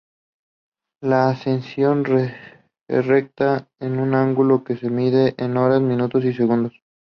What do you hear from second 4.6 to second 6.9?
que se mide en horas, minutos y segundos.